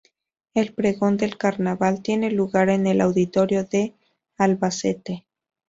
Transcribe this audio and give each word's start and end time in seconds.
El 0.55 0.73
Pregón 0.73 1.15
del 1.17 1.37
Carnaval 1.37 2.01
tiene 2.01 2.31
lugar 2.31 2.69
en 2.71 2.87
el 2.87 3.01
Auditorio 3.01 3.65
de 3.65 3.93
Albacete. 4.35 5.27